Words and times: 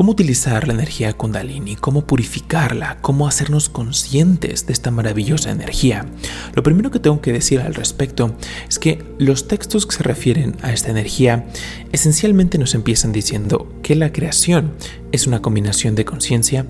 cómo 0.00 0.12
utilizar 0.12 0.66
la 0.66 0.72
energía 0.72 1.12
kundalini, 1.12 1.76
cómo 1.76 2.06
purificarla, 2.06 2.96
cómo 3.02 3.28
hacernos 3.28 3.68
conscientes 3.68 4.64
de 4.64 4.72
esta 4.72 4.90
maravillosa 4.90 5.50
energía. 5.50 6.06
Lo 6.54 6.62
primero 6.62 6.90
que 6.90 7.00
tengo 7.00 7.20
que 7.20 7.34
decir 7.34 7.60
al 7.60 7.74
respecto 7.74 8.34
es 8.66 8.78
que 8.78 9.04
los 9.18 9.46
textos 9.46 9.84
que 9.84 9.96
se 9.96 10.02
refieren 10.02 10.56
a 10.62 10.72
esta 10.72 10.90
energía 10.90 11.44
esencialmente 11.92 12.56
nos 12.56 12.74
empiezan 12.74 13.12
diciendo 13.12 13.70
que 13.82 13.94
la 13.94 14.10
creación 14.10 14.72
es 15.12 15.26
una 15.26 15.42
combinación 15.42 15.94
de 15.96 16.06
conciencia 16.06 16.64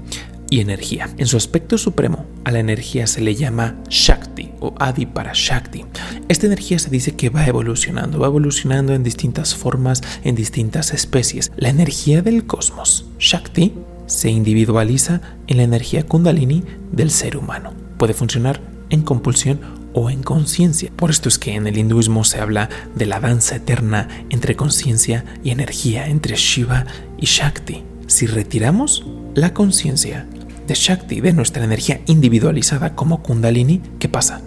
y 0.50 0.58
energía. 0.58 1.08
En 1.16 1.28
su 1.28 1.36
aspecto 1.36 1.78
supremo, 1.78 2.26
a 2.42 2.50
la 2.50 2.58
energía 2.58 3.06
se 3.06 3.20
le 3.20 3.36
llama 3.36 3.76
Shakti 3.88 4.29
o 4.60 4.74
Adi 4.78 5.06
para 5.06 5.32
Shakti. 5.34 5.84
Esta 6.28 6.46
energía 6.46 6.78
se 6.78 6.90
dice 6.90 7.16
que 7.16 7.30
va 7.30 7.46
evolucionando, 7.46 8.18
va 8.18 8.26
evolucionando 8.26 8.94
en 8.94 9.02
distintas 9.02 9.54
formas, 9.54 10.02
en 10.22 10.34
distintas 10.34 10.92
especies. 10.92 11.50
La 11.56 11.68
energía 11.68 12.22
del 12.22 12.46
cosmos, 12.46 13.06
Shakti, 13.18 13.74
se 14.06 14.30
individualiza 14.30 15.20
en 15.46 15.58
la 15.58 15.62
energía 15.62 16.04
kundalini 16.04 16.64
del 16.92 17.10
ser 17.10 17.36
humano. 17.36 17.72
Puede 17.96 18.14
funcionar 18.14 18.60
en 18.90 19.02
compulsión 19.02 19.60
o 19.92 20.10
en 20.10 20.22
conciencia. 20.22 20.90
Por 20.96 21.10
esto 21.10 21.28
es 21.28 21.38
que 21.38 21.54
en 21.54 21.66
el 21.66 21.78
hinduismo 21.78 22.24
se 22.24 22.40
habla 22.40 22.68
de 22.94 23.06
la 23.06 23.20
danza 23.20 23.56
eterna 23.56 24.08
entre 24.30 24.56
conciencia 24.56 25.24
y 25.42 25.50
energía, 25.50 26.06
entre 26.06 26.36
Shiva 26.36 26.86
y 27.18 27.26
Shakti. 27.26 27.84
Si 28.06 28.26
retiramos 28.26 29.06
la 29.34 29.54
conciencia 29.54 30.26
de 30.70 30.76
Shakti, 30.76 31.20
de 31.20 31.32
nuestra 31.32 31.64
energía 31.64 32.00
individualizada 32.06 32.94
como 32.94 33.24
Kundalini, 33.24 33.82
¿qué 33.98 34.08
pasa? 34.08 34.40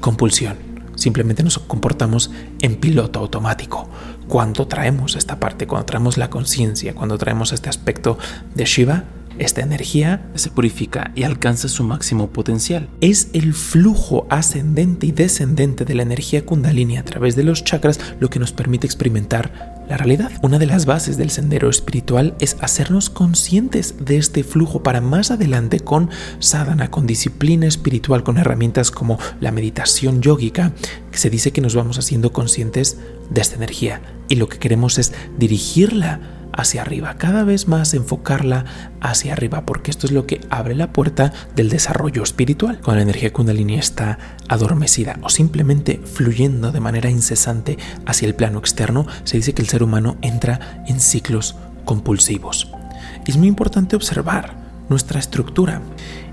Compulsión. 0.00 0.56
Simplemente 0.96 1.44
nos 1.44 1.60
comportamos 1.60 2.32
en 2.60 2.74
piloto 2.74 3.20
automático. 3.20 3.88
Cuando 4.26 4.66
traemos 4.66 5.14
esta 5.14 5.38
parte, 5.38 5.68
cuando 5.68 5.86
traemos 5.86 6.18
la 6.18 6.28
conciencia, 6.28 6.92
cuando 6.92 7.18
traemos 7.18 7.52
este 7.52 7.68
aspecto 7.68 8.18
de 8.52 8.64
Shiva, 8.64 9.04
esta 9.38 9.62
energía 9.62 10.30
se 10.34 10.50
purifica 10.50 11.12
y 11.14 11.22
alcanza 11.22 11.68
su 11.68 11.84
máximo 11.84 12.30
potencial. 12.30 12.88
Es 13.00 13.28
el 13.32 13.54
flujo 13.54 14.26
ascendente 14.28 15.06
y 15.06 15.12
descendente 15.12 15.84
de 15.84 15.94
la 15.94 16.02
energía 16.02 16.44
kundalini 16.44 16.96
a 16.98 17.04
través 17.04 17.36
de 17.36 17.44
los 17.44 17.64
chakras 17.64 18.00
lo 18.20 18.28
que 18.28 18.38
nos 18.38 18.52
permite 18.52 18.86
experimentar 18.86 19.84
la 19.88 19.96
realidad. 19.96 20.30
Una 20.42 20.58
de 20.58 20.66
las 20.66 20.86
bases 20.86 21.16
del 21.16 21.30
sendero 21.30 21.68
espiritual 21.68 22.34
es 22.38 22.56
hacernos 22.60 23.10
conscientes 23.10 23.96
de 23.98 24.18
este 24.18 24.44
flujo 24.44 24.82
para 24.82 25.00
más 25.00 25.30
adelante 25.30 25.80
con 25.80 26.10
sadhana, 26.38 26.90
con 26.90 27.06
disciplina 27.06 27.66
espiritual, 27.66 28.22
con 28.22 28.38
herramientas 28.38 28.90
como 28.90 29.18
la 29.40 29.50
meditación 29.50 30.22
yógica, 30.22 30.72
que 31.10 31.18
se 31.18 31.30
dice 31.30 31.52
que 31.52 31.60
nos 31.60 31.74
vamos 31.74 31.98
haciendo 31.98 32.32
conscientes 32.32 32.98
de 33.30 33.40
esta 33.40 33.56
energía 33.56 34.00
y 34.28 34.36
lo 34.36 34.48
que 34.48 34.58
queremos 34.58 34.98
es 34.98 35.12
dirigirla 35.38 36.20
hacia 36.60 36.82
arriba, 36.82 37.16
cada 37.16 37.44
vez 37.44 37.68
más 37.68 37.94
enfocarla 37.94 38.64
hacia 39.00 39.32
arriba, 39.32 39.64
porque 39.66 39.90
esto 39.90 40.06
es 40.06 40.12
lo 40.12 40.26
que 40.26 40.40
abre 40.50 40.74
la 40.74 40.92
puerta 40.92 41.32
del 41.56 41.68
desarrollo 41.68 42.22
espiritual. 42.22 42.80
Cuando 42.82 42.96
la 42.96 43.02
energía 43.02 43.32
kundalini 43.32 43.74
está 43.74 44.18
adormecida 44.48 45.18
o 45.22 45.28
simplemente 45.28 46.00
fluyendo 46.04 46.72
de 46.72 46.80
manera 46.80 47.10
incesante 47.10 47.78
hacia 48.06 48.28
el 48.28 48.34
plano 48.34 48.58
externo, 48.58 49.06
se 49.24 49.36
dice 49.36 49.54
que 49.54 49.62
el 49.62 49.68
ser 49.68 49.82
humano 49.82 50.16
entra 50.22 50.84
en 50.86 51.00
ciclos 51.00 51.56
compulsivos. 51.84 52.70
es 53.26 53.36
muy 53.36 53.48
importante 53.48 53.96
observar 53.96 54.56
nuestra 54.88 55.20
estructura. 55.20 55.80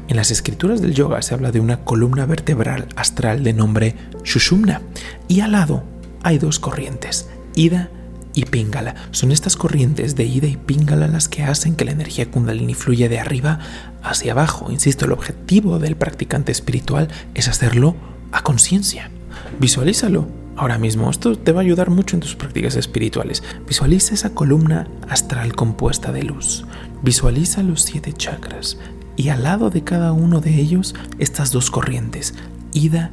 En 0.08 0.16
las 0.16 0.32
escrituras 0.32 0.82
del 0.82 0.94
yoga 0.94 1.22
se 1.22 1.34
habla 1.34 1.52
de 1.52 1.60
una 1.60 1.84
columna 1.84 2.26
vertebral 2.26 2.88
astral 2.96 3.44
de 3.44 3.54
nombre 3.54 3.96
Shushumna 4.24 4.82
y 5.28 5.42
al 5.42 5.52
lado 5.52 5.84
hay 6.24 6.38
dos 6.38 6.60
corrientes, 6.60 7.30
Ida 7.56 7.90
y 8.38 8.46
Pingala. 8.46 8.94
Son 9.10 9.32
estas 9.32 9.56
corrientes 9.56 10.16
de 10.16 10.24
ida 10.26 10.46
y 10.46 10.58
Pingala 10.58 11.08
las 11.08 11.28
que 11.28 11.44
hacen 11.44 11.76
que 11.76 11.86
la 11.86 11.92
energía 11.92 12.30
kundalini 12.30 12.76
fluya 12.76 13.10
de 13.10 13.20
arriba 13.20 13.58
hacia 14.04 14.34
abajo. 14.34 14.72
Insisto, 14.72 15.06
el 15.06 15.12
objetivo 15.12 15.80
del 15.80 15.96
practicante 15.96 16.52
espiritual 16.52 17.08
es 17.34 17.48
hacerlo 17.48 17.96
a 18.32 18.44
conciencia. 18.44 19.10
Visualízalo 19.60 20.28
ahora 20.56 20.78
mismo. 20.78 21.10
Esto 21.10 21.36
te 21.36 21.52
va 21.52 21.62
a 21.62 21.64
ayudar 21.64 21.90
mucho 21.90 22.16
en 22.16 22.20
tus 22.20 22.36
prácticas 22.36 22.76
espirituales. 22.76 23.42
Visualiza 23.68 24.14
esa 24.14 24.36
columna 24.36 24.88
astral 25.10 25.56
compuesta 25.56 26.12
de 26.12 26.22
luz. 26.22 26.64
Visualiza 27.02 27.64
los 27.64 27.82
siete 27.82 28.14
chakras 28.14 28.78
y 29.16 29.30
al 29.30 29.42
lado 29.42 29.72
de 29.72 29.84
cada 29.84 30.14
uno 30.14 30.42
de 30.42 30.54
ellos 30.54 30.94
estas 31.18 31.52
dos 31.52 31.72
corrientes, 31.72 32.36
ida 32.72 33.10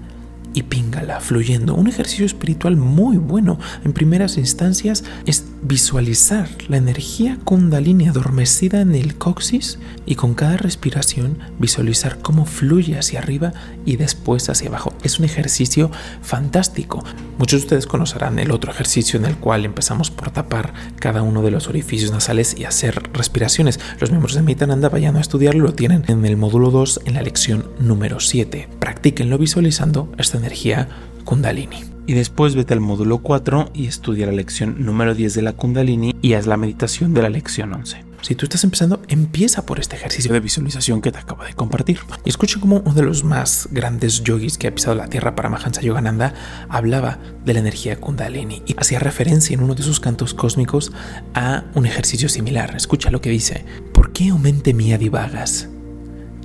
y 0.55 0.63
píngala 0.63 1.21
fluyendo. 1.21 1.75
Un 1.75 1.89
ejercicio 1.89 2.25
espiritual 2.25 2.77
muy 2.77 3.19
bueno 3.19 3.59
en 3.85 3.93
primeras 3.93 4.39
instancias 4.39 5.05
es 5.27 5.45
visualizar 5.63 6.49
la 6.69 6.77
energía 6.77 7.39
kundalini 7.45 8.09
adormecida 8.09 8.81
en 8.81 8.95
el 8.95 9.17
coxis 9.17 9.79
y 10.07 10.15
con 10.15 10.35
cada 10.35 10.57
respiración 10.57 11.39
visualizar 11.59 12.19
cómo 12.21 12.47
fluye 12.47 12.99
hacia 12.99 13.19
arriba 13.19 13.53
y 13.85 13.97
después 13.97 14.49
hacia 14.49 14.69
abajo. 14.69 14.95
Es 15.03 15.19
un 15.19 15.25
ejercicio 15.25 15.91
fantástico. 16.23 17.05
Muchos 17.39 17.61
de 17.61 17.65
ustedes 17.65 17.87
conocerán 17.87 18.39
el 18.39 18.53
otro 18.53 18.71
ejercicio 18.71 19.19
en 19.19 19.27
el 19.27 19.37
cual 19.37 19.65
empezamos 19.65 20.11
por 20.11 20.31
tapar 20.31 20.73
cada 21.01 21.23
uno 21.23 21.43
de 21.43 21.51
los 21.51 21.69
orificios 21.69 22.13
nasales 22.13 22.57
y 22.59 22.65
hacer 22.65 23.11
respiraciones. 23.13 23.81
Los 23.99 24.11
miembros 24.11 24.35
de 24.35 24.43
Mitananda 24.43 24.89
vayan 24.89 25.17
a 25.17 25.21
estudiarlo, 25.21 25.65
lo 25.65 25.73
tienen 25.73 26.05
en 26.09 26.25
el 26.25 26.37
módulo 26.37 26.71
2 26.71 27.01
en 27.07 27.15
la 27.15 27.23
lección 27.23 27.67
número 27.81 28.21
7. 28.21 28.69
Practíquenlo 28.95 29.39
visualizando 29.39 30.11
esta 30.19 30.39
energía 30.39 30.89
kundalini. 31.25 31.83
Y 32.07 32.13
después 32.13 32.55
vete 32.55 32.75
al 32.75 32.81
módulo 32.81 33.19
4 33.19 33.71
y 33.75 33.87
estudia 33.87 34.27
la 34.27 34.33
lección 34.33 34.85
número 34.85 35.17
10 35.17 35.35
de 35.35 35.43
la 35.43 35.53
kundalini 35.53 36.15
y 36.23 36.35
haz 36.35 36.47
la 36.47 36.57
meditación 36.57 37.13
de 37.13 37.23
la 37.23 37.29
lección 37.29 37.75
11. 37.75 38.05
Si 38.23 38.37
tú 38.37 38.47
estás 38.47 38.63
empezando, 38.63 39.03
empieza 39.09 39.67
por 39.67 39.81
este 39.81 39.97
ejercicio 39.97 40.33
de 40.33 40.41
visualización 40.41 41.03
que 41.03 41.11
te 41.11 41.19
acabo 41.19 41.45
de 41.45 41.55
compartir. 41.55 41.99
Y 42.25 42.29
escucha 42.29 42.61
cómo 42.61 42.83
uno 42.85 42.95
de 42.95 43.03
los 43.03 43.25
más 43.25 43.69
grandes 43.73 44.23
yogis 44.23 44.59
que 44.59 44.69
ha 44.69 44.75
pisado 44.75 44.95
la 44.95 45.09
tierra, 45.09 45.35
para 45.35 45.51
Mahansa 45.51 45.83
Yogananda, 45.83 46.33
hablaba 46.69 47.19
de 47.45 47.53
la 47.53 47.61
energía 47.61 48.01
kundalini 48.01 48.63
y 48.65 48.77
hacía 48.79 49.01
referencia 49.01 49.55
en 49.55 49.63
uno 49.63 49.75
de 49.75 49.83
sus 49.83 49.99
cantos 49.99 50.35
cósmicos 50.35 50.93
a 51.35 51.65
un 51.75 51.85
ejercicio 51.85 52.29
similar. 52.29 52.77
Escucha 52.77 53.11
lo 53.11 53.21
que 53.21 53.31
dice. 53.31 53.65
¿Por 53.93 54.13
qué, 54.13 54.31
o 54.31 54.39
mente 54.39 54.73
mía, 54.73 54.99
divagas? 54.99 55.69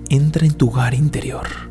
Entra 0.09 0.47
en 0.47 0.55
tu 0.55 0.69
hogar 0.69 0.95
interior, 0.95 1.68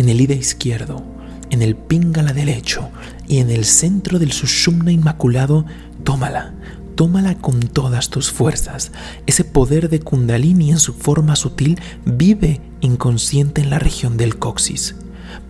en 0.00 0.08
el 0.08 0.20
ida 0.22 0.34
izquierdo, 0.34 1.04
en 1.50 1.60
el 1.60 1.76
pingala 1.76 2.32
derecho 2.32 2.88
y 3.28 3.38
en 3.38 3.50
el 3.50 3.66
centro 3.66 4.18
del 4.18 4.32
sushumna 4.32 4.92
inmaculado, 4.92 5.66
tómala 6.04 6.54
tómala 6.94 7.34
con 7.34 7.60
todas 7.60 8.10
tus 8.10 8.30
fuerzas. 8.30 8.92
Ese 9.26 9.42
poder 9.42 9.88
de 9.88 10.00
kundalini 10.00 10.70
en 10.70 10.78
su 10.78 10.92
forma 10.92 11.34
sutil 11.34 11.80
vive 12.04 12.60
inconsciente 12.82 13.62
en 13.62 13.70
la 13.70 13.78
región 13.78 14.18
del 14.18 14.38
coxis. 14.38 14.96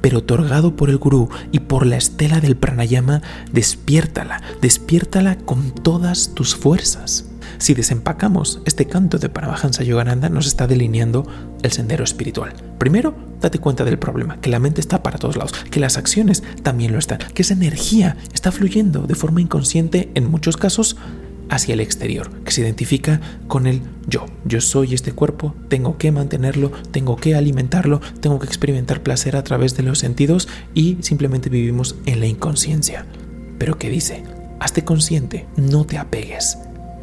Pero 0.00 0.18
otorgado 0.18 0.76
por 0.76 0.90
el 0.90 0.98
gurú 0.98 1.28
y 1.50 1.58
por 1.58 1.86
la 1.86 1.96
estela 1.96 2.40
del 2.40 2.56
pranayama, 2.56 3.22
despiértala, 3.52 4.40
despiértala 4.62 5.38
con 5.38 5.72
todas 5.72 6.34
tus 6.34 6.54
fuerzas. 6.54 7.29
Si 7.58 7.74
desempacamos 7.74 8.60
este 8.64 8.86
canto 8.86 9.18
de 9.18 9.28
Paramahansa 9.28 9.82
Yogananda, 9.82 10.28
nos 10.28 10.46
está 10.46 10.66
delineando 10.66 11.26
el 11.62 11.72
sendero 11.72 12.04
espiritual. 12.04 12.52
Primero, 12.78 13.14
date 13.40 13.58
cuenta 13.58 13.84
del 13.84 13.98
problema, 13.98 14.40
que 14.40 14.50
la 14.50 14.58
mente 14.58 14.80
está 14.80 15.02
para 15.02 15.18
todos 15.18 15.36
lados, 15.36 15.52
que 15.70 15.80
las 15.80 15.96
acciones 15.96 16.42
también 16.62 16.92
lo 16.92 16.98
están, 16.98 17.18
que 17.34 17.42
esa 17.42 17.54
energía 17.54 18.16
está 18.32 18.52
fluyendo 18.52 19.02
de 19.02 19.14
forma 19.14 19.40
inconsciente 19.40 20.10
en 20.14 20.30
muchos 20.30 20.56
casos 20.56 20.96
hacia 21.50 21.74
el 21.74 21.80
exterior, 21.80 22.30
que 22.44 22.52
se 22.52 22.62
identifica 22.62 23.20
con 23.48 23.66
el 23.66 23.82
yo. 24.06 24.26
Yo 24.44 24.60
soy 24.60 24.94
este 24.94 25.12
cuerpo, 25.12 25.54
tengo 25.68 25.98
que 25.98 26.12
mantenerlo, 26.12 26.70
tengo 26.92 27.16
que 27.16 27.34
alimentarlo, 27.34 28.00
tengo 28.20 28.38
que 28.38 28.46
experimentar 28.46 29.02
placer 29.02 29.36
a 29.36 29.42
través 29.42 29.76
de 29.76 29.82
los 29.82 29.98
sentidos 29.98 30.48
y 30.74 30.98
simplemente 31.00 31.50
vivimos 31.50 31.96
en 32.06 32.20
la 32.20 32.26
inconsciencia. 32.26 33.04
Pero 33.58 33.78
¿qué 33.78 33.90
dice? 33.90 34.22
Hazte 34.60 34.84
consciente, 34.84 35.46
no 35.56 35.84
te 35.84 35.98
apegues. 35.98 36.56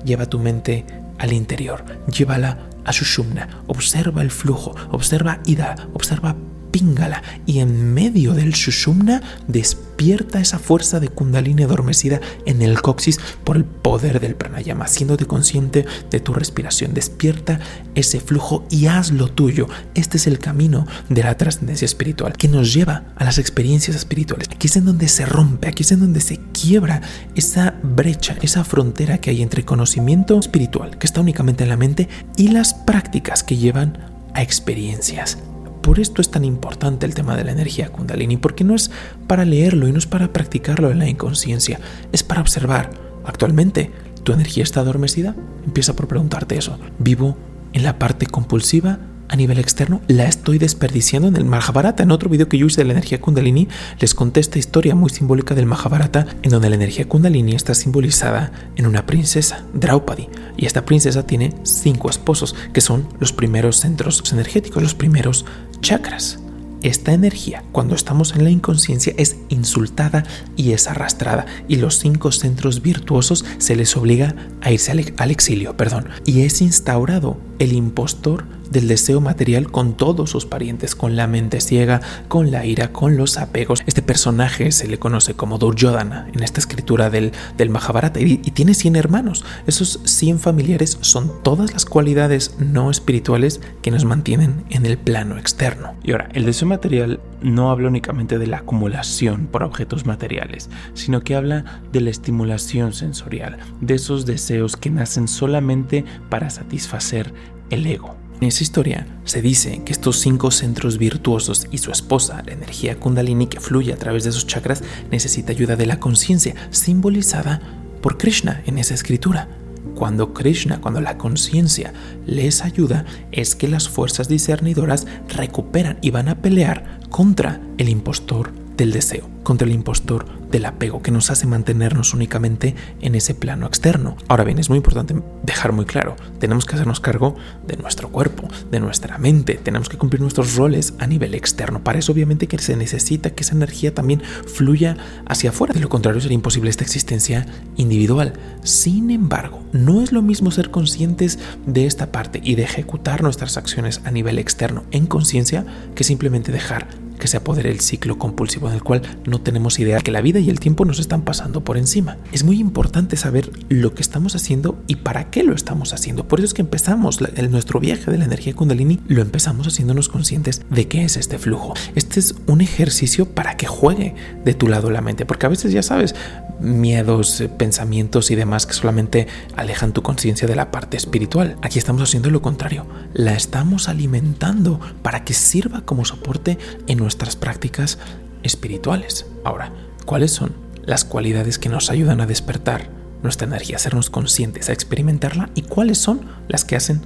Lleva 0.08 0.26
tu 0.26 0.40
mente 0.40 0.86
al 1.18 1.34
interior, 1.34 1.84
llévala 2.10 2.70
a 2.86 2.94
Shushumna, 2.94 3.64
observa 3.68 4.22
el 4.22 4.32
flujo, 4.32 4.74
observa 4.90 5.42
Ida, 5.46 5.76
observa 5.94 6.38
Pingala 6.72 7.22
y 7.46 7.60
en 7.60 7.94
medio 7.94 8.32
del 8.34 8.54
Shushumna 8.54 9.22
despierta 9.50 9.87
esa 10.36 10.60
fuerza 10.60 11.00
de 11.00 11.10
Kundalini 11.10 11.64
adormecida 11.64 12.22
en 12.46 12.62
el 12.62 12.82
coxis 12.82 13.20
por 13.44 13.58
el 13.58 13.66
poder 13.66 14.20
del 14.20 14.36
pranayama, 14.36 14.86
haciéndote 14.86 15.26
consciente 15.26 15.86
de 16.10 16.20
tu 16.20 16.34
respiración. 16.34 16.94
Despierta 16.94 17.60
ese 17.96 18.20
flujo 18.20 18.66
y 18.70 18.86
haz 18.86 19.12
lo 19.12 19.28
tuyo. 19.28 19.68
Este 19.96 20.18
es 20.18 20.28
el 20.28 20.40
camino 20.40 20.86
de 21.10 21.24
la 21.24 21.36
trascendencia 21.36 21.86
espiritual 21.86 22.34
que 22.34 22.48
nos 22.48 22.74
lleva 22.74 23.06
a 23.16 23.26
las 23.26 23.38
experiencias 23.38 23.96
espirituales. 23.96 24.48
Aquí 24.52 24.68
es 24.68 24.76
en 24.78 24.86
donde 24.86 25.08
se 25.08 25.26
rompe, 25.26 25.68
aquí 25.68 25.84
es 25.84 25.92
en 25.92 26.00
donde 26.00 26.22
se 26.22 26.40
quiebra 26.54 27.02
esa 27.36 27.76
brecha, 27.84 28.38
esa 28.42 28.64
frontera 28.64 29.18
que 29.18 29.32
hay 29.32 29.42
entre 29.42 29.66
conocimiento 29.66 30.40
espiritual, 30.40 30.98
que 30.98 31.08
está 31.08 31.22
únicamente 31.22 31.64
en 31.64 31.70
la 31.70 31.78
mente, 31.78 32.08
y 32.38 32.50
las 32.50 32.74
prácticas 32.74 33.44
que 33.44 33.58
llevan 33.58 33.98
a 34.34 34.42
experiencias 34.42 35.40
por 35.88 36.02
esto 36.02 36.22
es 36.22 36.30
tan 36.30 36.44
importante 36.44 37.06
el 37.06 37.16
tema 37.16 37.38
de 37.38 37.46
la 37.46 37.54
energía 37.54 37.94
kundalini, 37.94 38.36
porque 38.36 38.66
no 38.66 38.76
es 38.76 38.92
para 39.26 39.46
leerlo 39.46 39.88
y 39.88 39.94
no 39.94 40.00
es 40.00 40.06
para 40.06 40.34
practicarlo 40.34 40.92
en 40.92 41.00
la 41.00 41.08
inconsciencia, 41.08 41.80
es 42.12 42.24
para 42.24 42.42
observar. 42.42 42.90
Actualmente, 43.24 43.90
¿Tu 44.28 44.34
energía 44.34 44.64
está 44.64 44.82
adormecida? 44.82 45.38
Empieza 45.66 45.96
por 45.96 46.10
preguntarte 46.10 46.58
eso. 46.58 46.78
¿Vivo 47.00 47.38
en 47.72 47.84
la 47.84 47.98
parte 47.98 48.26
compulsiva? 48.26 49.00
a 49.30 49.36
nivel 49.36 49.60
externo 49.60 50.02
la 50.08 50.26
estoy 50.26 50.58
desperdiciando 50.58 51.28
en 51.28 51.36
el 51.36 51.46
Mahabharata. 51.46 52.04
En 52.04 52.12
otro 52.12 52.30
video 52.30 52.48
que 52.48 52.58
yo 52.58 52.68
hice 52.68 52.82
de 52.82 52.86
la 52.86 52.94
energía 52.94 53.22
Kundalini, 53.22 53.68
les 54.00 54.14
conté 54.14 54.40
esta 54.40 54.60
historia 54.60 54.96
muy 54.96 55.10
simbólica 55.10 55.56
del 55.56 55.66
Mahabharata, 55.66 56.28
en 56.42 56.52
donde 56.52 56.70
la 56.70 56.76
energía 56.76 57.08
Kundalini 57.08 57.54
está 57.54 57.74
simbolizada 57.74 58.52
en 58.76 58.88
una 58.88 59.06
princesa, 59.06 59.66
Draupadi. 59.74 60.30
Y 60.58 60.66
esta 60.66 60.86
princesa 60.86 61.24
tiene 61.24 61.54
cinco 61.64 62.10
esposos, 62.10 62.56
que 62.74 62.82
son 62.82 63.08
los 63.20 63.34
primeros 63.34 63.78
centros 63.78 64.24
energéticos, 64.32 64.82
los 64.82 64.96
primeros 64.96 65.46
chakras. 65.82 66.40
Esta 66.84 67.14
energía, 67.14 67.64
cuando 67.72 67.96
estamos 67.96 68.36
en 68.36 68.44
la 68.44 68.52
inconsciencia, 68.52 69.14
es 69.18 69.38
insultada 69.50 70.24
y 70.56 70.74
es 70.74 70.88
arrastrada, 70.88 71.46
y 71.68 71.78
los 71.78 71.98
cinco 71.98 72.32
centros 72.32 72.84
virtuosos 72.84 73.46
se 73.58 73.76
les 73.76 73.98
obliga 73.98 74.36
a 74.62 74.72
irse 74.72 74.92
al 74.92 75.32
exilio, 75.32 75.76
perdón, 75.76 76.10
y 76.24 76.42
es 76.42 76.62
instaurado 76.62 77.38
el 77.60 77.74
impostor 77.74 78.46
del 78.72 78.88
deseo 78.88 79.22
material 79.22 79.72
con 79.72 79.94
todos 79.94 80.30
sus 80.30 80.46
parientes, 80.46 80.96
con 80.96 81.16
la 81.16 81.28
mente 81.28 81.62
ciega, 81.62 82.02
con 82.28 82.52
la 82.52 82.66
ira, 82.66 82.92
con 82.92 83.18
los 83.18 83.38
apegos. 83.38 83.84
Este 83.88 84.02
personaje 84.02 84.72
se 84.72 84.88
le 84.88 85.00
conoce 85.00 85.34
como 85.34 85.58
Duryodhana 85.58 86.28
en 86.34 86.44
esta 86.44 86.60
escritura 86.60 87.10
del, 87.10 87.32
del 87.58 87.70
Mahabharata 87.70 88.20
y, 88.20 88.42
y 88.44 88.52
tiene 88.52 88.74
100 88.74 88.96
hermanos. 88.96 89.46
Esos 89.68 90.00
100 90.04 90.40
familiares 90.40 90.98
son 91.02 91.32
todas 91.44 91.74
las 91.74 91.86
cualidades 91.86 92.56
no 92.60 92.92
espirituales 92.92 93.62
que 93.82 93.92
nos 93.92 94.06
mantienen 94.06 94.66
en 94.70 94.86
el 94.86 94.98
plano 94.98 95.38
externo. 95.38 95.96
Y 96.04 96.12
ahora, 96.12 96.30
el 96.34 96.46
deseo 96.46 96.68
material 96.68 97.20
no 97.42 97.72
habla 97.72 97.88
únicamente 97.88 98.40
de 98.40 98.48
la 98.48 98.58
acumulación 98.58 99.48
por 99.48 99.64
objetos 99.64 100.06
materiales, 100.06 100.70
sino 100.94 101.22
que 101.22 101.36
habla 101.36 101.82
de 101.92 102.02
la 102.02 102.10
estimulación 102.10 102.94
sensorial, 102.94 103.58
de 103.82 103.96
esos 103.96 104.26
deseos 104.26 104.76
que 104.76 104.90
nacen 104.90 105.28
solamente 105.28 106.04
para 106.30 106.50
satisfacer 106.50 107.34
el 107.70 107.86
ego. 107.86 108.16
En 108.40 108.50
esa 108.50 108.64
historia 108.64 109.08
se 109.24 109.42
dice 109.42 109.82
que 109.84 109.92
estos 109.92 110.20
cinco 110.20 110.52
centros 110.52 111.00
virtuosos 111.00 111.68
y 111.72 111.80
su 111.80 111.92
esposa, 111.92 112.44
la 112.46 112.54
energía 112.54 113.00
kundalini 113.00 113.48
que 113.48 113.60
fluye 113.60 113.92
a 113.92 113.98
través 113.98 114.26
de 114.26 114.32
sus 114.32 114.46
chakras, 114.46 114.84
necesita 115.10 115.52
ayuda 115.52 115.76
de 115.76 115.88
la 115.88 116.00
conciencia, 116.00 116.54
simbolizada 116.70 117.62
por 118.02 118.18
Krishna 118.18 118.62
en 118.68 118.78
esa 118.78 118.94
escritura. 118.94 119.50
Cuando 119.96 120.36
Krishna, 120.36 120.80
cuando 120.82 121.02
la 121.02 121.18
conciencia 121.18 121.94
les 122.28 122.64
ayuda, 122.64 123.06
es 123.32 123.56
que 123.56 123.68
las 123.68 123.90
fuerzas 123.90 124.28
discernidoras 124.28 125.08
recuperan 125.30 125.98
y 126.04 126.12
van 126.12 126.30
a 126.30 126.40
pelear 126.40 127.00
contra 127.10 127.60
el 127.80 127.90
impostor 127.90 128.52
del 128.78 128.92
deseo, 128.92 129.28
contra 129.42 129.66
el 129.66 129.74
impostor 129.74 130.37
del 130.52 130.66
apego 130.66 131.02
que 131.02 131.12
nos 131.12 131.30
hace 131.32 131.48
mantenernos 131.48 132.14
únicamente 132.14 132.76
en 133.02 133.16
ese 133.16 133.34
plano 133.34 133.66
externo. 133.66 134.18
Ahora 134.28 134.44
bien, 134.44 134.60
es 134.60 134.70
muy 134.70 134.78
importante 134.78 135.16
dejar 135.44 135.72
muy 135.72 135.86
claro, 135.86 136.16
tenemos 136.40 136.66
que 136.66 136.76
hacernos 136.76 137.00
cargo 137.00 137.36
de 137.66 137.78
nuestro 137.78 138.10
cuerpo, 138.10 138.48
de 138.72 138.80
nuestra 138.80 139.18
mente, 139.18 139.56
tenemos 139.56 139.90
que 139.90 139.98
cumplir 139.98 140.22
nuestros 140.22 140.56
roles 140.56 140.94
a 141.00 141.08
nivel 141.08 141.34
externo. 141.34 141.84
Para 141.84 142.00
eso 142.00 142.12
obviamente 142.12 142.48
que 142.48 142.58
se 142.58 142.76
necesita 142.76 143.32
que 143.32 143.44
esa 143.44 143.56
energía 143.56 143.94
también 143.94 144.22
fluya 144.22 144.98
hacia 145.26 145.50
afuera, 145.50 145.74
de 145.74 145.80
lo 145.80 145.90
contrario 145.90 146.22
sería 146.22 146.36
imposible 146.36 146.70
esta 146.70 146.84
existencia 146.84 147.46
individual. 147.76 148.34
Sin 148.64 149.12
embargo, 149.12 149.64
no 149.72 150.02
es 150.02 150.12
lo 150.12 150.22
mismo 150.22 150.52
ser 150.52 150.72
conscientes 150.72 151.40
de 151.66 151.86
esta 151.86 152.12
parte 152.12 152.42
y 152.44 152.56
de 152.56 152.64
ejecutar 152.64 153.24
nuestras 153.24 153.58
acciones 153.58 154.02
a 154.06 154.12
nivel 154.12 154.40
externo 154.40 154.84
en 154.92 155.08
conciencia 155.08 155.66
que 155.96 156.04
simplemente 156.04 156.52
dejar 156.52 156.88
que 157.18 157.28
se 157.28 157.38
apodere 157.38 157.72
el 157.72 157.80
ciclo 157.80 158.18
compulsivo 158.18 158.68
en 158.70 158.76
el 158.76 158.84
cual 158.84 159.02
no 159.26 159.42
tenemos 159.42 159.80
idea 159.80 160.00
que 160.00 160.12
la 160.12 160.22
vida 160.22 160.40
y 160.40 160.50
el 160.50 160.60
tiempo 160.60 160.86
nos 160.86 161.00
están 161.00 161.24
pasando 161.24 161.64
por 161.64 161.78
encima. 161.78 162.18
Es 162.32 162.44
muy 162.44 162.60
importante 162.60 163.18
saber 163.18 163.52
lo 163.70 163.94
que 163.94 164.02
estamos 164.02 164.36
haciendo 164.36 164.82
y 164.88 164.96
para 164.96 165.30
qué 165.30 165.44
lo 165.44 165.54
estamos 165.54 165.94
haciendo. 165.94 166.28
Por 166.28 166.40
eso 166.40 166.48
es 166.48 166.54
que 166.54 166.62
empezamos 166.62 167.20
nuestro 167.50 167.80
viaje 167.80 168.12
de 168.12 168.18
la 168.18 168.26
energía 168.26 168.54
kundalini, 168.54 169.00
lo 169.08 169.22
empezamos 169.22 169.68
haciéndonos 169.68 170.10
conscientes 170.10 170.62
de 170.70 170.88
qué 170.88 171.04
es 171.04 171.18
este 171.18 171.38
flujo. 171.38 171.74
Este 171.96 172.20
es 172.20 172.36
un 172.48 172.62
ejercicio 172.62 173.34
para 173.34 173.58
que 173.58 173.68
juegue 173.68 174.16
de 174.44 174.54
tu 174.54 174.68
lado 174.68 174.90
la 174.92 175.02
mente, 175.02 175.26
porque 175.26 175.46
a 175.46 175.50
veces 175.50 175.72
ya 175.72 175.84
sabes, 175.84 176.16
miedos, 176.60 177.42
eh, 177.42 177.50
pensamientos 177.50 178.32
y 178.32 178.36
demás 178.36 178.66
que 178.66 178.74
solamente 178.74 179.28
alejan 179.56 179.94
tu 179.94 180.02
conciencia 180.02 180.48
de 180.48 180.56
la 180.56 180.72
parte 180.72 180.98
espiritual. 180.98 181.58
Aquí 181.62 181.80
estamos 181.80 182.02
haciendo 182.02 182.30
lo 182.30 182.42
contrario, 182.42 182.86
la 183.14 183.34
estamos 183.34 183.90
alimentando 183.90 184.80
para 185.02 185.24
que 185.24 185.34
sirva 185.34 185.82
como 185.82 186.06
soporte 186.06 186.58
en 186.88 187.02
nuestras 187.08 187.38
prácticas 187.38 188.00
espirituales. 188.44 189.26
Ahora, 189.46 189.72
¿cuáles 190.06 190.32
son 190.32 190.54
las 190.84 191.06
cualidades 191.06 191.58
que 191.58 191.70
nos 191.70 191.90
ayudan 191.90 192.20
a 192.20 192.26
despertar 192.26 192.90
nuestra 193.24 193.48
energía, 193.48 193.78
a 193.78 193.80
hacernos 193.80 194.10
conscientes, 194.10 194.68
a 194.68 194.74
experimentarla 194.74 195.50
y 195.56 195.62
cuáles 195.62 196.00
son 196.00 196.26
las 196.50 196.66
que 196.66 196.76
hacen 196.76 197.02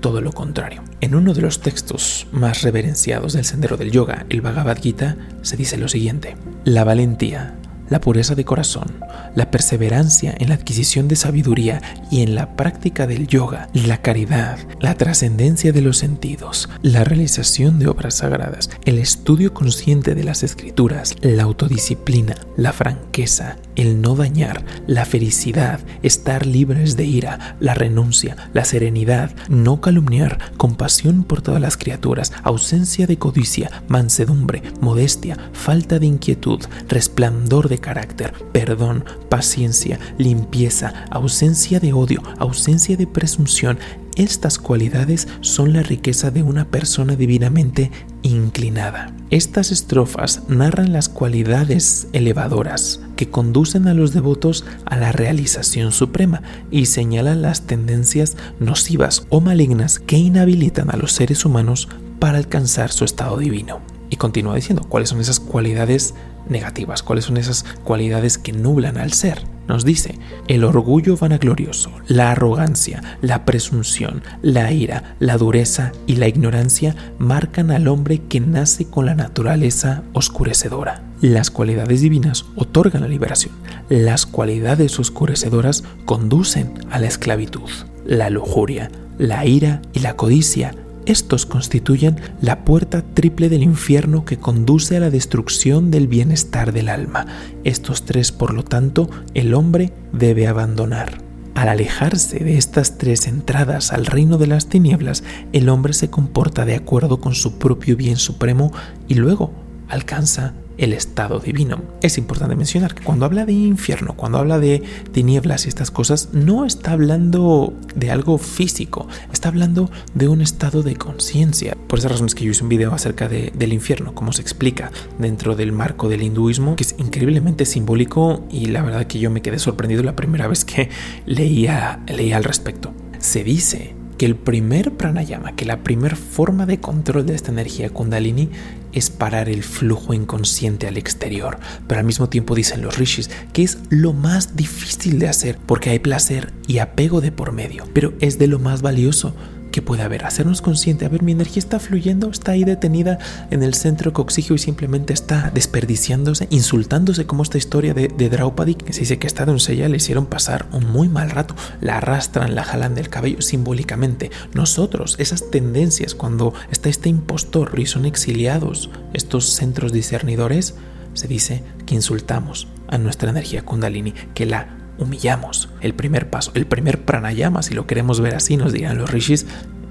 todo 0.00 0.22
lo 0.22 0.32
contrario. 0.32 0.82
En 1.02 1.14
uno 1.14 1.34
de 1.34 1.42
los 1.42 1.60
textos 1.60 2.26
más 2.32 2.62
reverenciados 2.62 3.34
del 3.34 3.44
sendero 3.44 3.76
del 3.76 3.92
yoga, 3.92 4.26
el 4.30 4.40
Bhagavad 4.40 4.78
Gita, 4.78 5.16
se 5.42 5.56
dice 5.56 5.76
lo 5.76 5.86
siguiente, 5.86 6.36
la 6.64 6.82
valentía 6.82 7.54
la 7.92 8.00
pureza 8.00 8.34
de 8.34 8.46
corazón, 8.46 9.04
la 9.34 9.50
perseverancia 9.50 10.34
en 10.38 10.48
la 10.48 10.54
adquisición 10.54 11.08
de 11.08 11.16
sabiduría 11.16 11.82
y 12.10 12.22
en 12.22 12.34
la 12.34 12.56
práctica 12.56 13.06
del 13.06 13.26
yoga, 13.26 13.68
la 13.74 14.00
caridad, 14.00 14.58
la 14.80 14.94
trascendencia 14.94 15.72
de 15.72 15.82
los 15.82 15.98
sentidos, 15.98 16.70
la 16.80 17.04
realización 17.04 17.78
de 17.78 17.88
obras 17.88 18.14
sagradas, 18.14 18.70
el 18.86 18.98
estudio 18.98 19.52
consciente 19.52 20.14
de 20.14 20.24
las 20.24 20.42
escrituras, 20.42 21.16
la 21.20 21.42
autodisciplina, 21.42 22.34
la 22.56 22.72
franqueza, 22.72 23.58
el 23.76 24.00
no 24.00 24.14
dañar, 24.16 24.64
la 24.86 25.04
felicidad, 25.04 25.80
estar 26.02 26.46
libres 26.46 26.96
de 26.96 27.04
ira, 27.04 27.56
la 27.60 27.74
renuncia, 27.74 28.36
la 28.54 28.64
serenidad, 28.64 29.32
no 29.48 29.82
calumniar, 29.82 30.38
compasión 30.56 31.24
por 31.24 31.42
todas 31.42 31.60
las 31.60 31.76
criaturas, 31.76 32.32
ausencia 32.42 33.06
de 33.06 33.18
codicia, 33.18 33.70
mansedumbre, 33.88 34.62
modestia, 34.80 35.36
falta 35.52 35.98
de 35.98 36.06
inquietud, 36.06 36.60
resplandor 36.88 37.68
de 37.68 37.81
carácter, 37.82 38.32
perdón, 38.52 39.04
paciencia, 39.28 40.00
limpieza, 40.16 41.04
ausencia 41.10 41.78
de 41.80 41.92
odio, 41.92 42.22
ausencia 42.38 42.96
de 42.96 43.06
presunción. 43.06 43.78
Estas 44.16 44.58
cualidades 44.58 45.28
son 45.42 45.74
la 45.74 45.82
riqueza 45.82 46.30
de 46.30 46.42
una 46.42 46.66
persona 46.66 47.16
divinamente 47.16 47.90
inclinada. 48.22 49.14
Estas 49.30 49.70
estrofas 49.72 50.42
narran 50.48 50.92
las 50.92 51.08
cualidades 51.08 52.08
elevadoras 52.12 53.00
que 53.16 53.30
conducen 53.30 53.88
a 53.88 53.94
los 53.94 54.12
devotos 54.12 54.64
a 54.84 54.96
la 54.96 55.12
realización 55.12 55.92
suprema 55.92 56.42
y 56.70 56.86
señalan 56.86 57.42
las 57.42 57.62
tendencias 57.62 58.36
nocivas 58.60 59.26
o 59.28 59.40
malignas 59.40 59.98
que 59.98 60.16
inhabilitan 60.18 60.90
a 60.90 60.96
los 60.96 61.12
seres 61.12 61.44
humanos 61.44 61.88
para 62.18 62.38
alcanzar 62.38 62.92
su 62.92 63.04
estado 63.04 63.36
divino. 63.38 63.80
Y 64.10 64.16
continúa 64.16 64.54
diciendo 64.54 64.84
cuáles 64.88 65.08
son 65.08 65.20
esas 65.20 65.40
cualidades 65.40 66.14
negativas, 66.48 67.02
cuáles 67.02 67.24
son 67.26 67.36
esas 67.36 67.64
cualidades 67.84 68.38
que 68.38 68.52
nublan 68.52 68.96
al 68.96 69.12
ser. 69.12 69.42
Nos 69.68 69.84
dice, 69.84 70.18
el 70.48 70.64
orgullo 70.64 71.16
vanaglorioso, 71.16 71.92
la 72.08 72.32
arrogancia, 72.32 73.18
la 73.20 73.44
presunción, 73.44 74.22
la 74.42 74.72
ira, 74.72 75.14
la 75.20 75.38
dureza 75.38 75.92
y 76.06 76.16
la 76.16 76.28
ignorancia 76.28 76.96
marcan 77.18 77.70
al 77.70 77.86
hombre 77.86 78.20
que 78.28 78.40
nace 78.40 78.86
con 78.86 79.06
la 79.06 79.14
naturaleza 79.14 80.02
oscurecedora. 80.12 81.02
Las 81.20 81.50
cualidades 81.50 82.00
divinas 82.00 82.44
otorgan 82.56 83.02
la 83.02 83.08
liberación. 83.08 83.54
Las 83.88 84.26
cualidades 84.26 84.98
oscurecedoras 84.98 85.84
conducen 86.04 86.72
a 86.90 86.98
la 86.98 87.06
esclavitud. 87.06 87.70
La 88.04 88.30
lujuria, 88.30 88.90
la 89.18 89.46
ira 89.46 89.80
y 89.92 90.00
la 90.00 90.16
codicia 90.16 90.74
estos 91.06 91.46
constituyen 91.46 92.20
la 92.40 92.64
puerta 92.64 93.02
triple 93.02 93.48
del 93.48 93.62
infierno 93.62 94.24
que 94.24 94.38
conduce 94.38 94.96
a 94.96 95.00
la 95.00 95.10
destrucción 95.10 95.90
del 95.90 96.08
bienestar 96.08 96.72
del 96.72 96.88
alma. 96.88 97.26
Estos 97.64 98.04
tres, 98.04 98.32
por 98.32 98.54
lo 98.54 98.64
tanto, 98.64 99.10
el 99.34 99.54
hombre 99.54 99.92
debe 100.12 100.46
abandonar. 100.46 101.18
Al 101.54 101.68
alejarse 101.68 102.38
de 102.38 102.56
estas 102.56 102.96
tres 102.98 103.26
entradas 103.26 103.92
al 103.92 104.06
reino 104.06 104.38
de 104.38 104.46
las 104.46 104.68
tinieblas, 104.68 105.22
el 105.52 105.68
hombre 105.68 105.92
se 105.92 106.08
comporta 106.08 106.64
de 106.64 106.76
acuerdo 106.76 107.20
con 107.20 107.34
su 107.34 107.58
propio 107.58 107.96
bien 107.96 108.16
supremo 108.16 108.72
y 109.06 109.14
luego 109.14 109.52
alcanza 109.88 110.54
el 110.78 110.92
estado 110.92 111.38
divino. 111.38 111.82
Es 112.00 112.18
importante 112.18 112.56
mencionar 112.56 112.94
que 112.94 113.04
cuando 113.04 113.24
habla 113.24 113.46
de 113.46 113.52
infierno, 113.52 114.14
cuando 114.14 114.38
habla 114.38 114.58
de 114.58 114.82
tinieblas 115.12 115.66
y 115.66 115.68
estas 115.68 115.90
cosas, 115.90 116.30
no 116.32 116.64
está 116.64 116.92
hablando 116.92 117.74
de 117.94 118.10
algo 118.10 118.38
físico, 118.38 119.06
está 119.32 119.48
hablando 119.48 119.90
de 120.14 120.28
un 120.28 120.40
estado 120.40 120.82
de 120.82 120.96
conciencia. 120.96 121.76
Por 121.88 121.98
esas 121.98 122.12
razones 122.12 122.34
que 122.34 122.44
yo 122.44 122.50
hice 122.50 122.62
un 122.62 122.68
video 122.68 122.92
acerca 122.92 123.28
del 123.28 123.72
infierno, 123.72 124.14
cómo 124.14 124.32
se 124.32 124.42
explica 124.42 124.90
dentro 125.18 125.54
del 125.54 125.72
marco 125.72 126.08
del 126.08 126.22
hinduismo, 126.22 126.76
que 126.76 126.84
es 126.84 126.94
increíblemente 126.98 127.64
simbólico 127.64 128.44
y 128.50 128.66
la 128.66 128.82
verdad 128.82 129.06
que 129.06 129.18
yo 129.18 129.30
me 129.30 129.42
quedé 129.42 129.58
sorprendido 129.58 130.02
la 130.02 130.16
primera 130.16 130.46
vez 130.46 130.64
que 130.64 130.88
leía 131.26 132.02
al 132.06 132.44
respecto. 132.44 132.92
Se 133.18 133.44
dice 133.44 133.94
que 134.22 134.26
el 134.26 134.36
primer 134.36 134.92
pranayama, 134.92 135.56
que 135.56 135.64
la 135.64 135.82
primera 135.82 136.14
forma 136.14 136.64
de 136.64 136.78
control 136.78 137.26
de 137.26 137.34
esta 137.34 137.50
energía 137.50 137.90
kundalini 137.90 138.50
es 138.92 139.10
parar 139.10 139.48
el 139.48 139.64
flujo 139.64 140.14
inconsciente 140.14 140.86
al 140.86 140.96
exterior. 140.96 141.58
Pero 141.88 141.98
al 141.98 142.06
mismo 142.06 142.28
tiempo 142.28 142.54
dicen 142.54 142.82
los 142.82 142.96
rishis 142.98 143.30
que 143.52 143.64
es 143.64 143.78
lo 143.88 144.12
más 144.12 144.54
difícil 144.54 145.18
de 145.18 145.26
hacer 145.26 145.58
porque 145.66 145.90
hay 145.90 145.98
placer 145.98 146.52
y 146.68 146.78
apego 146.78 147.20
de 147.20 147.32
por 147.32 147.50
medio. 147.50 147.82
Pero 147.94 148.12
es 148.20 148.38
de 148.38 148.46
lo 148.46 148.60
más 148.60 148.80
valioso 148.80 149.34
que 149.72 149.82
puede 149.82 150.02
haber, 150.02 150.24
hacernos 150.24 150.62
consciente, 150.62 151.04
a 151.04 151.08
ver, 151.08 151.22
mi 151.22 151.32
energía 151.32 151.58
está 151.58 151.80
fluyendo, 151.80 152.30
está 152.30 152.52
ahí 152.52 152.62
detenida 152.62 153.18
en 153.50 153.62
el 153.62 153.74
centro 153.74 154.12
coxígeo 154.12 154.54
y 154.54 154.58
simplemente 154.58 155.12
está 155.12 155.50
desperdiciándose, 155.52 156.46
insultándose 156.50 157.26
como 157.26 157.42
esta 157.42 157.58
historia 157.58 157.94
de, 157.94 158.08
de 158.08 158.28
Draupadi, 158.28 158.74
que 158.76 158.92
se 158.92 159.00
dice 159.00 159.18
que 159.18 159.26
esta 159.26 159.44
doncella 159.44 159.88
le 159.88 159.96
hicieron 159.96 160.26
pasar 160.26 160.66
un 160.72 160.86
muy 160.86 161.08
mal 161.08 161.30
rato, 161.30 161.56
la 161.80 161.96
arrastran, 161.96 162.54
la 162.54 162.62
jalan 162.62 162.94
del 162.94 163.08
cabello 163.08 163.42
simbólicamente. 163.42 164.30
Nosotros, 164.54 165.16
esas 165.18 165.50
tendencias, 165.50 166.14
cuando 166.14 166.54
está 166.70 166.88
este 166.88 167.08
impostor 167.08 167.78
y 167.78 167.86
son 167.86 168.04
exiliados 168.04 168.90
estos 169.14 169.46
centros 169.46 169.92
discernidores, 169.92 170.76
se 171.14 171.28
dice 171.28 171.62
que 171.86 171.94
insultamos 171.94 172.68
a 172.88 172.98
nuestra 172.98 173.30
energía 173.30 173.64
kundalini, 173.64 174.12
que 174.34 174.46
la 174.46 174.81
humillamos. 174.98 175.68
El 175.80 175.94
primer 175.94 176.30
paso, 176.30 176.52
el 176.54 176.66
primer 176.66 177.04
pranayama, 177.04 177.62
si 177.62 177.74
lo 177.74 177.86
queremos 177.86 178.20
ver 178.20 178.34
así, 178.34 178.56
nos 178.56 178.72
dirán 178.72 178.98
los 178.98 179.10
rishis, 179.10 179.46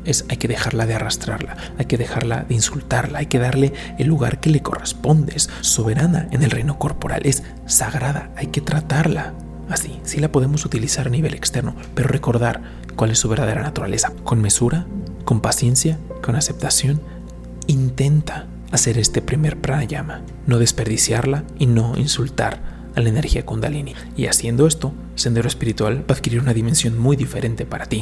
es 0.05 0.25
hay 0.29 0.37
que 0.37 0.47
dejarla 0.47 0.85
de 0.85 0.95
arrastrarla, 0.95 1.57
hay 1.77 1.85
que 1.85 1.97
dejarla 1.97 2.43
de 2.43 2.55
insultarla, 2.55 3.19
hay 3.19 3.27
que 3.27 3.39
darle 3.39 3.73
el 3.97 4.07
lugar 4.07 4.39
que 4.39 4.49
le 4.49 4.61
corresponde, 4.61 5.33
es 5.35 5.49
soberana 5.61 6.27
en 6.31 6.43
el 6.43 6.51
reino 6.51 6.79
corporal, 6.79 7.21
es 7.25 7.43
sagrada, 7.65 8.31
hay 8.35 8.47
que 8.47 8.61
tratarla. 8.61 9.33
Así, 9.69 9.99
sí 10.03 10.19
la 10.19 10.31
podemos 10.31 10.65
utilizar 10.65 11.07
a 11.07 11.11
nivel 11.11 11.33
externo, 11.33 11.75
pero 11.95 12.09
recordar 12.09 12.61
cuál 12.95 13.11
es 13.11 13.19
su 13.19 13.29
verdadera 13.29 13.61
naturaleza. 13.61 14.11
Con 14.23 14.41
mesura, 14.41 14.85
con 15.23 15.39
paciencia, 15.39 15.97
con 16.21 16.35
aceptación, 16.35 17.01
intenta 17.67 18.47
hacer 18.71 18.97
este 18.97 19.21
primer 19.21 19.57
pranayama, 19.57 20.21
no 20.45 20.59
desperdiciarla 20.59 21.43
y 21.57 21.67
no 21.67 21.95
insultar 21.97 22.70
a 22.95 23.01
la 23.01 23.09
energía 23.09 23.45
kundalini. 23.45 23.93
Y 24.17 24.25
haciendo 24.25 24.67
esto, 24.67 24.93
Sendero 25.15 25.47
Espiritual 25.47 25.99
va 25.99 26.15
a 26.15 26.17
adquirir 26.17 26.39
una 26.39 26.53
dimensión 26.53 26.97
muy 26.97 27.15
diferente 27.15 27.65
para 27.65 27.85
ti. 27.85 27.99